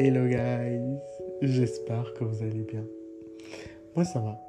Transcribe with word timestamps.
Hello 0.00 0.28
guys, 0.28 0.80
j'espère 1.42 2.14
que 2.14 2.22
vous 2.22 2.44
allez 2.44 2.62
bien. 2.62 2.84
Moi 3.96 4.04
ça 4.04 4.20
va. 4.20 4.40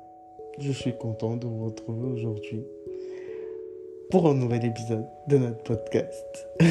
Je 0.59 0.71
suis 0.71 0.95
content 0.95 1.37
de 1.37 1.47
vous 1.47 1.65
retrouver 1.65 2.07
aujourd'hui 2.07 2.63
pour 4.11 4.29
un 4.29 4.35
nouvel 4.35 4.63
épisode 4.63 5.07
de 5.27 5.39
notre 5.39 5.63
podcast. 5.63 6.47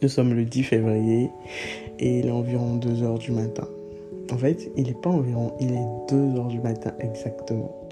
Nous 0.00 0.08
sommes 0.08 0.32
le 0.32 0.46
10 0.46 0.62
février 0.62 1.28
et 1.98 2.20
il 2.20 2.26
est 2.28 2.30
environ 2.30 2.78
2h 2.78 3.18
du 3.18 3.32
matin. 3.32 3.68
En 4.32 4.38
fait, 4.38 4.70
il 4.78 4.84
n'est 4.84 4.94
pas 4.94 5.10
environ, 5.10 5.52
il 5.60 5.72
est 5.72 5.86
2h 6.10 6.48
du 6.48 6.60
matin 6.60 6.94
exactement. 7.00 7.86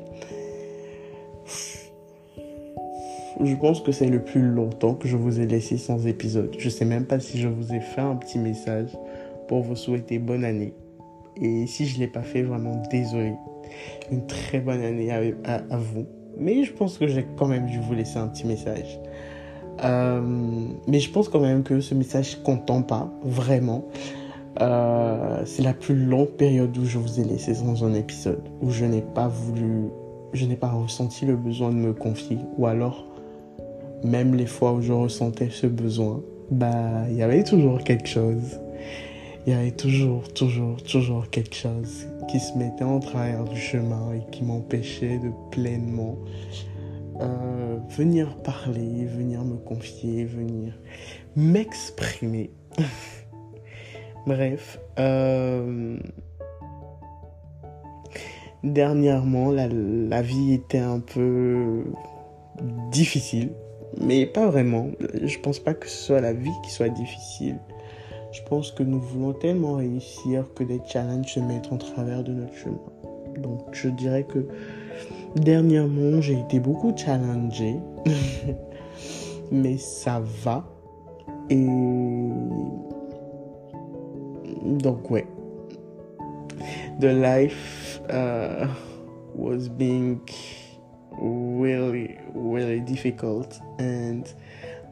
Je 3.44 3.54
pense 3.54 3.80
que 3.80 3.92
c'est 3.92 4.08
le 4.08 4.22
plus 4.22 4.40
longtemps 4.40 4.94
que 4.94 5.08
je 5.08 5.16
vous 5.16 5.40
ai 5.40 5.46
laissé 5.46 5.76
sans 5.76 6.06
épisode. 6.06 6.54
Je 6.58 6.70
sais 6.70 6.86
même 6.86 7.04
pas 7.04 7.20
si 7.20 7.38
je 7.38 7.48
vous 7.48 7.74
ai 7.74 7.80
fait 7.80 8.00
un 8.00 8.16
petit 8.16 8.38
message 8.38 8.96
pour 9.46 9.62
vous 9.62 9.76
souhaiter 9.76 10.18
bonne 10.18 10.44
année. 10.44 10.72
Et 11.40 11.66
si 11.66 11.86
je 11.86 11.98
l'ai 11.98 12.06
pas 12.06 12.22
fait, 12.22 12.42
vraiment 12.42 12.80
désolé. 12.90 13.34
Une 14.10 14.26
très 14.26 14.60
bonne 14.60 14.80
année 14.80 15.10
à, 15.12 15.76
vous. 15.76 16.06
Mais 16.38 16.64
je 16.64 16.72
pense 16.72 16.96
que 16.96 17.06
j'ai 17.06 17.26
quand 17.36 17.46
même 17.46 17.66
dû 17.66 17.78
vous 17.78 17.94
laisser 17.94 18.18
un 18.18 18.28
petit 18.28 18.46
message. 18.46 18.98
Euh, 19.84 20.22
mais 20.86 21.00
je 21.00 21.10
pense 21.10 21.28
quand 21.28 21.40
même 21.40 21.62
que 21.62 21.80
ce 21.80 21.94
message 21.94 22.42
content 22.42 22.80
pas 22.80 23.12
vraiment. 23.22 23.84
Euh, 24.62 25.42
c'est 25.44 25.62
la 25.62 25.74
plus 25.74 25.94
longue 25.94 26.30
période 26.30 26.76
où 26.78 26.86
je 26.86 26.96
vous 26.96 27.20
ai 27.20 27.24
laissé 27.24 27.54
sans 27.54 27.84
un 27.84 27.92
épisode, 27.92 28.48
où 28.62 28.70
je 28.70 28.86
n'ai 28.86 29.02
pas 29.02 29.28
voulu, 29.28 29.90
je 30.32 30.46
n'ai 30.46 30.56
pas 30.56 30.70
ressenti 30.70 31.26
le 31.26 31.36
besoin 31.36 31.68
de 31.68 31.74
me 31.74 31.92
confier, 31.92 32.38
ou 32.56 32.66
alors 32.66 33.04
même 34.04 34.34
les 34.34 34.46
fois 34.46 34.72
où 34.72 34.82
je 34.82 34.92
ressentais 34.92 35.50
ce 35.50 35.66
besoin, 35.66 36.22
bah, 36.50 37.08
il 37.10 37.16
y 37.16 37.22
avait 37.22 37.44
toujours 37.44 37.82
quelque 37.82 38.08
chose. 38.08 38.60
Il 39.46 39.52
y 39.52 39.56
avait 39.56 39.70
toujours, 39.70 40.32
toujours, 40.32 40.82
toujours 40.82 41.30
quelque 41.30 41.54
chose 41.54 42.08
qui 42.28 42.40
se 42.40 42.56
mettait 42.58 42.84
en 42.84 42.98
travers 42.98 43.44
du 43.44 43.58
chemin 43.58 44.12
et 44.14 44.30
qui 44.32 44.42
m'empêchait 44.42 45.18
de 45.18 45.30
pleinement 45.52 46.18
euh, 47.20 47.76
venir 47.96 48.36
parler, 48.42 49.04
venir 49.06 49.44
me 49.44 49.56
confier, 49.56 50.24
venir 50.24 50.74
m'exprimer. 51.36 52.50
Bref, 54.26 54.80
euh, 54.98 55.96
dernièrement, 58.64 59.52
la, 59.52 59.68
la 59.68 60.22
vie 60.22 60.54
était 60.54 60.78
un 60.78 60.98
peu 60.98 61.84
difficile 62.90 63.52
mais 64.00 64.26
pas 64.26 64.46
vraiment. 64.48 64.88
Je 65.22 65.38
pense 65.38 65.58
pas 65.58 65.74
que 65.74 65.88
ce 65.88 65.96
soit 65.96 66.20
la 66.20 66.32
vie 66.32 66.52
qui 66.64 66.70
soit 66.70 66.88
difficile. 66.88 67.58
Je 68.32 68.42
pense 68.42 68.70
que 68.70 68.82
nous 68.82 69.00
voulons 69.00 69.32
tellement 69.32 69.74
réussir 69.74 70.44
que 70.54 70.64
des 70.64 70.80
challenges 70.86 71.34
se 71.34 71.40
mettent 71.40 71.72
en 71.72 71.78
travers 71.78 72.22
de 72.22 72.32
notre 72.32 72.54
chemin. 72.54 72.78
Donc 73.38 73.60
je 73.72 73.88
dirais 73.88 74.24
que 74.24 74.46
dernièrement 75.36 76.20
j'ai 76.20 76.38
été 76.38 76.60
beaucoup 76.60 76.92
challengé. 76.96 77.76
mais 79.50 79.78
ça 79.78 80.22
va. 80.44 80.64
Et 81.50 81.66
donc 84.64 85.10
ouais. 85.10 85.26
The 87.00 87.12
life 87.12 88.00
uh, 88.10 88.66
was 89.34 89.68
being 89.68 90.20
really, 91.20 92.18
really 92.34 92.80
difficult, 92.80 93.60
and 93.78 94.24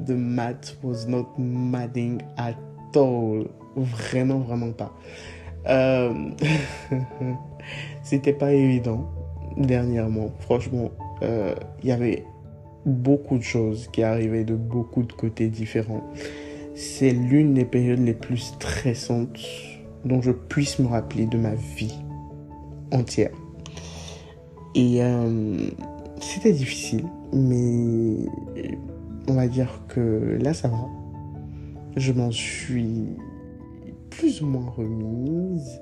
the 0.01 0.15
math 0.15 0.77
was 0.83 1.07
not 1.07 1.39
mathing 1.39 2.23
at 2.37 2.57
all. 2.97 3.45
Vraiment, 3.77 4.41
vraiment 4.41 4.73
pas. 4.73 4.93
Euh, 5.67 6.13
C'était 8.03 8.33
pas 8.33 8.53
évident 8.53 9.09
dernièrement. 9.57 10.31
Franchement, 10.41 10.91
euh, 11.23 11.55
il 11.83 11.89
y 11.89 11.93
avait 11.93 12.25
beaucoup 12.87 13.39
de 13.39 13.43
choses 13.43 13.89
qui 13.93 14.03
arrivaient 14.03 14.45
de 14.45 14.55
beaucoup 14.55 15.03
de 15.03 15.13
côtés 15.13 15.49
différents. 15.49 16.03
C'est 16.75 17.13
l'une 17.13 17.55
des 17.55 17.65
périodes 17.65 18.01
les 18.01 18.15
plus 18.15 18.39
stressantes 18.39 19.41
dont 20.05 20.21
je 20.21 20.33
puisse 20.33 20.79
me 20.79 20.89
rappeler 20.89 21.27
de 21.27 21.39
ma 21.39 21.55
vie 21.55 21.99
entière. 22.93 23.31
Et 24.75 25.03
euh, 25.03 25.71
c'était 26.21 26.53
difficile, 26.53 27.05
mais 27.33 28.27
on 29.29 29.35
va 29.35 29.47
dire 29.49 29.83
que 29.89 30.39
là 30.41 30.55
ça 30.55 30.69
va. 30.69 30.89
Je 31.97 32.13
m'en 32.13 32.31
suis 32.31 33.07
plus 34.11 34.43
ou 34.43 34.47
moins 34.47 34.71
remise 34.71 35.81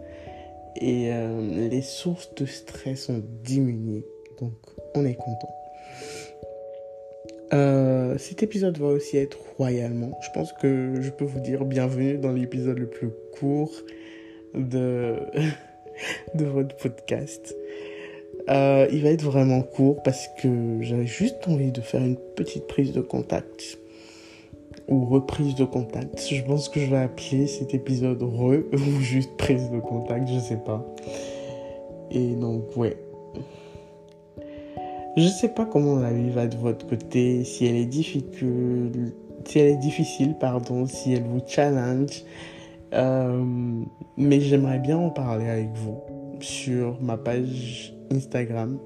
et 0.77 1.13
euh, 1.13 1.69
les 1.69 1.83
sources 1.83 2.35
de 2.35 2.47
stress 2.47 3.09
ont 3.09 3.23
diminué. 3.45 4.05
Donc 4.41 4.53
on 4.95 5.05
est 5.05 5.15
content. 5.15 5.55
Euh, 7.53 8.17
cet 8.17 8.43
épisode 8.43 8.79
va 8.79 8.87
aussi 8.87 9.19
être 9.19 9.39
royalement. 9.59 10.19
Je 10.23 10.31
pense 10.33 10.53
que 10.55 10.95
je 11.01 11.11
peux 11.11 11.25
vous 11.25 11.41
dire 11.41 11.65
bienvenue 11.65 12.17
dans 12.17 12.33
l'épisode 12.33 12.79
le 12.79 12.89
plus 12.89 13.11
court 13.39 13.73
de, 14.55 15.17
de 16.35 16.45
votre 16.47 16.75
podcast. 16.77 17.55
Euh, 18.49 18.89
il 18.91 19.03
va 19.03 19.11
être 19.11 19.23
vraiment 19.23 19.63
court 19.63 20.03
parce 20.03 20.29
que 20.41 20.79
j'avais 20.81 21.07
juste 21.07 21.47
envie 21.47 21.71
de 21.71 21.81
faire 21.81 22.03
une 22.03 22.17
petite 22.17 22.67
prise 22.67 22.93
de 22.93 23.01
contact 23.01 23.79
ou 24.89 25.05
reprise 25.05 25.55
de 25.55 25.65
contact. 25.65 26.27
Je 26.29 26.43
pense 26.43 26.69
que 26.69 26.81
je 26.81 26.87
vais 26.87 26.99
appeler 26.99 27.47
cet 27.47 27.73
épisode 27.73 28.23
re 28.23 28.63
ou 28.73 29.01
juste 29.01 29.37
prise 29.37 29.71
de 29.71 29.79
contact, 29.79 30.29
je 30.29 30.41
sais 30.41 30.57
pas. 30.57 30.85
Et 32.11 32.35
donc 32.35 32.77
ouais. 32.77 32.97
Je 35.17 35.29
sais 35.29 35.51
pas 35.51 35.67
comment 35.67 35.97
la 35.97 36.11
vie 36.11 36.31
va 36.31 36.47
de 36.47 36.57
votre 36.57 36.87
côté, 36.87 37.45
si 37.45 37.67
elle 37.67 37.77
est 37.77 37.87
difficile, 37.87 39.13
si 39.45 39.59
elle 39.59 39.73
est 39.73 39.77
difficile, 39.77 40.35
pardon, 40.41 40.87
si 40.87 41.13
elle 41.13 41.25
vous 41.25 41.43
challenge. 41.47 42.25
Euh, 42.95 43.45
mais 44.17 44.41
j'aimerais 44.41 44.79
bien 44.79 44.99
en 44.99 45.11
parler 45.11 45.49
avec 45.49 45.69
vous 45.75 46.01
sur 46.43 47.01
ma 47.01 47.17
page 47.17 47.95
Instagram, 48.11 48.79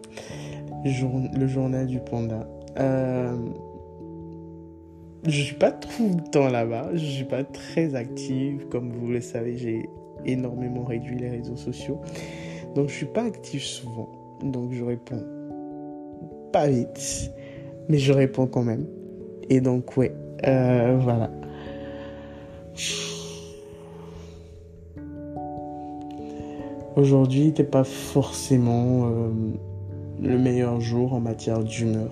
le 0.85 1.47
journal 1.47 1.87
du 1.87 1.99
panda. 2.01 2.47
Euh, 2.79 3.37
je 5.27 5.43
suis 5.43 5.57
pas 5.57 5.73
tout 5.73 6.09
le 6.17 6.31
temps 6.31 6.49
là-bas, 6.49 6.91
je 6.95 7.05
suis 7.05 7.25
pas 7.25 7.43
très 7.43 7.95
active, 7.95 8.67
comme 8.69 8.93
vous 8.93 9.09
le 9.09 9.21
savez, 9.21 9.57
j'ai 9.57 9.89
énormément 10.25 10.85
réduit 10.85 11.19
les 11.19 11.31
réseaux 11.31 11.57
sociaux, 11.57 12.01
donc 12.75 12.89
je 12.89 12.95
suis 12.95 13.07
pas 13.07 13.25
active 13.25 13.63
souvent, 13.63 14.09
donc 14.43 14.73
je 14.73 14.85
réponds 14.85 15.25
pas 16.53 16.69
vite, 16.69 17.33
mais 17.89 17.99
je 17.99 18.13
réponds 18.13 18.47
quand 18.47 18.63
même. 18.63 18.87
Et 19.49 19.61
donc 19.61 19.97
ouais, 19.97 20.15
euh, 20.47 20.97
voilà. 21.01 21.31
Aujourd'hui 26.97 27.45
n'était 27.45 27.63
pas 27.63 27.85
forcément 27.85 29.05
euh, 29.05 29.29
le 30.19 30.39
meilleur 30.39 30.81
jour 30.81 31.13
en 31.13 31.21
matière 31.21 31.63
d'humeur. 31.63 32.11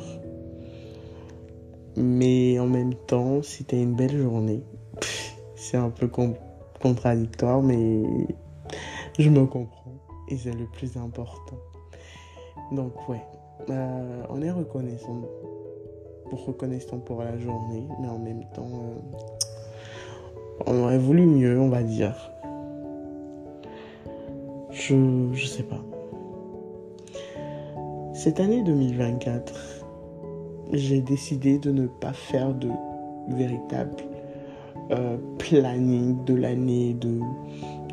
Mais 1.97 2.59
en 2.59 2.67
même 2.67 2.93
temps, 2.93 3.43
c'était 3.43 3.83
une 3.83 3.95
belle 3.95 4.21
journée. 4.21 4.63
C'est 5.57 5.79
un 5.79 5.89
peu 5.89 6.07
contradictoire, 6.83 7.63
mais 7.63 8.03
je 9.19 9.31
me 9.31 9.47
comprends. 9.47 9.95
Et 10.29 10.37
c'est 10.37 10.53
le 10.53 10.67
plus 10.67 10.99
important. 10.99 11.57
Donc 12.73 13.09
ouais, 13.09 13.23
euh, 13.71 14.23
on 14.29 14.43
est 14.43 14.51
reconnaissant 14.51 15.23
pour 16.29 16.45
reconnaissant 16.45 16.99
pour 16.99 17.23
la 17.23 17.39
journée, 17.39 17.89
mais 18.03 18.09
en 18.09 18.19
même 18.19 18.45
temps, 18.55 18.69
euh, 18.69 19.17
on 20.67 20.83
aurait 20.83 20.99
voulu 20.99 21.25
mieux, 21.25 21.59
on 21.59 21.71
va 21.71 21.83
dire. 21.83 22.34
Je, 24.87 24.95
je 25.33 25.47
sais 25.47 25.63
pas. 25.63 25.83
Cette 28.13 28.39
année 28.39 28.63
2024, 28.63 29.55
j'ai 30.73 31.01
décidé 31.01 31.59
de 31.59 31.71
ne 31.71 31.87
pas 31.87 32.13
faire 32.13 32.53
de 32.53 32.69
véritable 33.29 33.97
euh, 34.91 35.17
planning 35.39 36.23
de 36.27 36.35
l'année, 36.35 36.95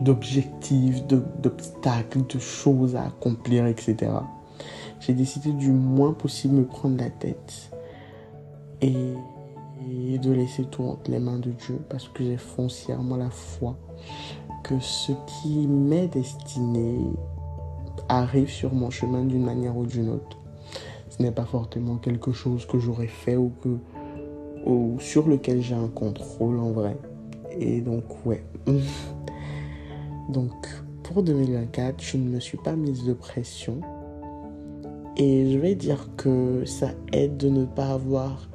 d'objectifs, 0.02 1.06
d'obstacles, 1.08 2.28
de 2.28 2.40
choses 2.40 2.98
à 2.98 3.06
accomplir, 3.06 3.68
etc. 3.68 4.12
J'ai 5.00 5.14
décidé 5.14 5.54
du 5.54 5.72
moins 5.72 6.12
possible 6.12 6.56
me 6.56 6.66
prendre 6.66 6.98
la 6.98 7.10
tête 7.10 7.72
et, 8.82 9.14
et 9.90 10.18
de 10.18 10.32
laisser 10.32 10.66
tout 10.66 10.84
entre 10.84 11.10
les 11.10 11.20
mains 11.20 11.40
de 11.40 11.52
Dieu 11.52 11.80
parce 11.90 12.08
que 12.08 12.24
j'ai 12.24 12.38
foncièrement 12.38 13.18
la 13.18 13.30
foi 13.30 13.78
que 14.64 14.80
ce 14.80 15.12
qui 15.28 15.68
m'est 15.68 16.08
destiné 16.08 17.00
arrive 18.10 18.50
sur 18.50 18.74
mon 18.74 18.90
chemin 18.90 19.24
d'une 19.24 19.44
manière 19.44 19.76
ou 19.78 19.86
d'une 19.86 20.10
autre. 20.10 20.38
Ce 21.10 21.22
n'est 21.22 21.32
pas 21.32 21.46
forcément 21.46 21.98
quelque 21.98 22.32
chose 22.32 22.66
que 22.66 22.80
j'aurais 22.80 23.08
fait 23.08 23.36
ou, 23.36 23.52
que, 23.62 23.78
ou 24.66 24.98
sur 25.00 25.28
lequel 25.28 25.62
j'ai 25.62 25.76
un 25.76 25.88
contrôle 25.88 26.60
en 26.60 26.72
vrai. 26.72 26.98
Et 27.60 27.82
donc, 27.82 28.04
ouais. 28.26 28.44
donc, 30.30 30.68
pour 31.04 31.24
2024, 31.24 32.02
je 32.02 32.18
ne 32.18 32.30
me 32.30 32.40
suis 32.40 32.58
pas 32.58 32.76
mise 32.76 33.04
de 33.04 33.14
pression. 33.14 33.82
Et 35.18 35.52
je 35.52 35.58
vais 35.58 35.76
dire 35.76 36.10
que 36.16 36.64
ça 36.66 36.92
aide 37.12 37.38
de 37.38 37.50
ne 37.50 37.66
pas 37.66 37.90
avoir 37.90 38.51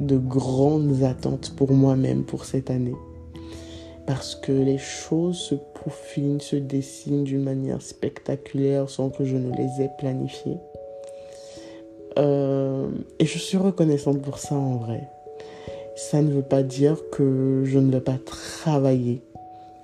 de 0.00 0.16
grandes 0.16 1.02
attentes 1.02 1.54
pour 1.56 1.72
moi-même 1.72 2.24
pour 2.24 2.44
cette 2.44 2.70
année. 2.70 2.96
Parce 4.06 4.34
que 4.34 4.50
les 4.50 4.78
choses 4.78 5.36
se 5.36 5.54
peaufinent, 5.54 6.40
se 6.40 6.56
dessinent 6.56 7.24
d'une 7.24 7.42
manière 7.42 7.82
spectaculaire 7.82 8.88
sans 8.88 9.10
que 9.10 9.24
je 9.24 9.36
ne 9.36 9.54
les 9.54 9.84
ai 9.84 9.90
planifiées. 9.98 10.58
Euh, 12.18 12.88
et 13.18 13.26
je 13.26 13.38
suis 13.38 13.56
reconnaissante 13.56 14.20
pour 14.20 14.38
ça 14.38 14.54
en 14.54 14.76
vrai. 14.76 15.08
Ça 15.94 16.22
ne 16.22 16.30
veut 16.30 16.42
pas 16.42 16.62
dire 16.62 16.96
que 17.12 17.62
je 17.64 17.78
ne 17.78 17.92
vais 17.92 18.00
pas 18.00 18.18
travailler 18.24 19.22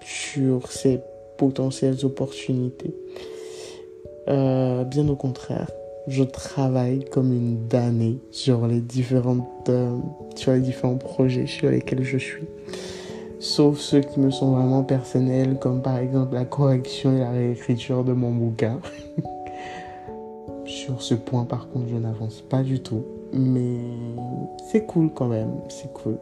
sur 0.01 0.73
ces 0.73 1.01
potentielles 1.37 2.05
opportunités. 2.05 2.95
Euh, 4.29 4.83
bien 4.85 5.09
au 5.09 5.15
contraire, 5.15 5.71
je 6.09 6.23
travaille 6.23 7.05
comme 7.11 7.33
une 7.33 7.67
damnée 7.67 8.19
sur 8.31 8.67
les 8.67 8.81
différentes, 8.81 9.69
euh, 9.69 9.97
les 10.47 10.61
différents 10.61 10.97
projets 10.97 11.47
sur 11.47 11.71
lesquels 11.71 12.05
je 12.05 12.19
suis. 12.19 12.47
Sauf 13.39 13.79
ceux 13.79 14.01
qui 14.01 14.21
me 14.21 14.31
sont 14.31 14.53
vraiment 14.53 14.83
personnels, 14.83 15.59
comme 15.59 15.83
par 15.83 15.99
exemple 15.99 16.35
la 16.35 16.45
correction 16.45 17.17
et 17.17 17.21
la 17.21 17.31
réécriture 17.31 18.05
de 18.05 18.13
mon 18.13 18.31
bouquin. 18.31 18.81
sur 20.67 21.03
ce 21.03 21.15
point, 21.15 21.45
par 21.45 21.69
contre, 21.69 21.87
je 21.91 21.97
n'avance 21.97 22.43
pas 22.43 22.63
du 22.63 22.81
tout. 22.81 23.05
Mais 23.33 23.79
c'est 24.71 24.87
cool 24.87 25.11
quand 25.13 25.29
même, 25.29 25.51
c'est 25.69 25.93
cool. 25.93 26.19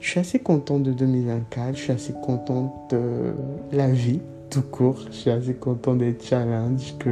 Je 0.00 0.10
suis 0.10 0.20
assez 0.20 0.38
contente 0.38 0.82
de 0.82 0.92
2024, 0.92 1.76
je 1.76 1.82
suis 1.82 1.92
assez 1.92 2.12
contente 2.22 2.72
de 2.90 3.34
la 3.72 3.88
vie 3.88 4.20
tout 4.50 4.62
court, 4.62 4.98
je 5.10 5.16
suis 5.16 5.30
assez 5.30 5.54
contente 5.54 5.98
des 5.98 6.16
challenges 6.20 6.96
que 6.98 7.10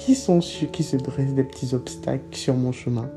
qui 0.00 0.14
sont 0.14 0.38
qui 0.38 0.82
se 0.82 0.96
dressent 0.96 1.34
des 1.34 1.44
petits 1.44 1.74
obstacles 1.74 2.34
sur 2.34 2.54
mon 2.54 2.72
chemin? 2.72 3.10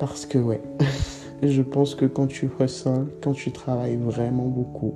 Parce 0.00 0.26
que 0.26 0.36
ouais, 0.36 0.60
je 1.42 1.62
pense 1.62 1.94
que 1.94 2.04
quand 2.04 2.26
tu 2.26 2.50
ressens, 2.58 3.04
quand 3.22 3.32
tu 3.32 3.52
travailles 3.52 3.96
vraiment 3.96 4.46
beaucoup, 4.46 4.92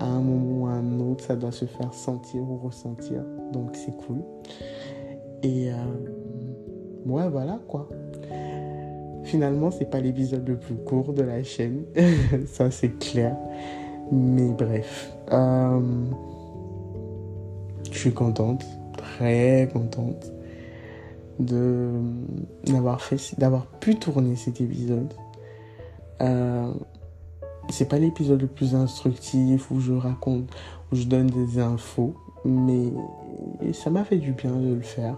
à 0.00 0.06
un 0.06 0.20
moment 0.20 0.64
ou 0.64 0.66
à 0.66 0.72
un 0.72 1.00
autre, 1.00 1.24
ça 1.24 1.36
doit 1.36 1.52
se 1.52 1.64
faire 1.64 1.94
sentir 1.94 2.42
ou 2.42 2.56
ressentir. 2.56 3.22
Donc 3.52 3.70
c'est 3.74 3.96
cool. 4.04 4.18
Et 5.44 5.70
euh, 5.70 5.74
ouais, 7.06 7.28
voilà 7.28 7.60
quoi. 7.68 7.88
Finalement, 9.22 9.70
c'est 9.70 9.88
pas 9.88 10.00
l'épisode 10.00 10.48
le 10.48 10.56
plus 10.56 10.74
court 10.74 11.12
de 11.12 11.22
la 11.22 11.44
chaîne, 11.44 11.84
ça 12.46 12.72
c'est 12.72 12.98
clair. 12.98 13.36
Mais 14.10 14.50
bref, 14.50 15.12
euh, 15.30 15.80
je 17.92 17.96
suis 17.96 18.12
contente 18.12 18.64
très 19.20 19.68
contente 19.70 20.32
de 21.38 21.90
d'avoir 22.64 23.02
fait 23.02 23.38
d'avoir 23.38 23.66
pu 23.66 23.96
tourner 23.96 24.36
cet 24.36 24.60
épisode. 24.60 25.12
Euh, 26.22 26.72
c'est 27.68 27.88
pas 27.88 27.98
l'épisode 27.98 28.40
le 28.40 28.46
plus 28.46 28.74
instructif 28.74 29.70
où 29.70 29.80
je 29.80 29.92
raconte 29.92 30.50
où 30.90 30.96
je 30.96 31.04
donne 31.04 31.26
des 31.26 31.58
infos 31.58 32.14
mais 32.44 32.92
ça 33.72 33.90
m'a 33.90 34.04
fait 34.04 34.16
du 34.16 34.32
bien 34.32 34.52
de 34.52 34.74
le 34.74 34.80
faire. 34.80 35.16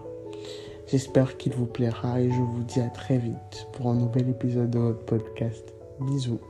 J'espère 0.89 1.37
qu'il 1.37 1.55
vous 1.55 1.67
plaira 1.67 2.21
et 2.21 2.29
je 2.29 2.41
vous 2.41 2.65
dis 2.65 2.81
à 2.81 2.89
très 2.89 3.19
vite 3.19 3.69
pour 3.73 3.89
un 3.89 3.95
nouvel 3.95 4.29
épisode 4.29 4.71
de 4.71 4.79
votre 4.81 5.05
podcast. 5.05 5.73
Bisous 6.01 6.41